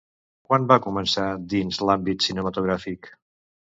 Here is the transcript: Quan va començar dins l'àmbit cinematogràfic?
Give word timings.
Quan 0.47 0.63
va 0.69 0.77
començar 0.85 1.27
dins 1.53 1.81
l'àmbit 1.89 2.29
cinematogràfic? 2.29 3.13